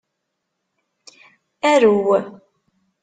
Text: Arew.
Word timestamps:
Arew. 1.71 2.09